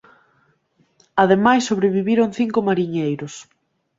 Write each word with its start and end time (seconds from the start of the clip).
Ademais 1.23 1.63
sobreviviron 1.69 2.29
cinco 2.39 2.59
mariñeiros. 2.67 3.33